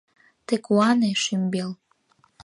[0.45, 1.71] Тый куане, шӱмбел!